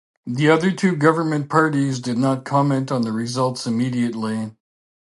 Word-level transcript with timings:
The 0.25 0.49
other 0.49 0.71
two 0.71 0.95
government 0.95 1.47
parties 1.47 1.99
did 1.99 2.17
not 2.17 2.43
comment 2.43 2.91
on 2.91 3.03
the 3.03 3.11
results 3.11 3.67
immediately. 3.67 4.49